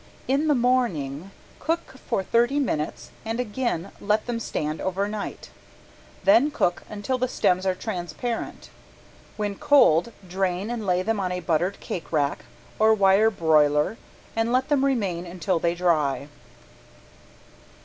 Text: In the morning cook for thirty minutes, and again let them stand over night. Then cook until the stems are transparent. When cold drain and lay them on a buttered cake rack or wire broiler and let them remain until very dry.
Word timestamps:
In 0.27 0.47
the 0.47 0.55
morning 0.55 1.29
cook 1.59 1.95
for 2.07 2.23
thirty 2.23 2.57
minutes, 2.57 3.11
and 3.23 3.39
again 3.39 3.91
let 4.01 4.25
them 4.25 4.39
stand 4.39 4.81
over 4.81 5.07
night. 5.07 5.51
Then 6.23 6.49
cook 6.49 6.81
until 6.89 7.19
the 7.19 7.27
stems 7.27 7.67
are 7.67 7.75
transparent. 7.75 8.71
When 9.37 9.53
cold 9.53 10.11
drain 10.27 10.71
and 10.71 10.87
lay 10.87 11.03
them 11.03 11.19
on 11.19 11.31
a 11.31 11.39
buttered 11.39 11.79
cake 11.81 12.11
rack 12.11 12.45
or 12.79 12.95
wire 12.95 13.29
broiler 13.29 13.97
and 14.35 14.51
let 14.51 14.69
them 14.69 14.83
remain 14.83 15.27
until 15.27 15.59
very 15.59 15.75
dry. 15.75 16.29